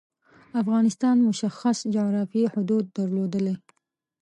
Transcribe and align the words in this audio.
افغانستان 0.61 1.15
مشخص 1.29 1.77
جعرافیايی 1.93 2.51
حدود 2.53 2.83
درلودلي. 2.97 3.55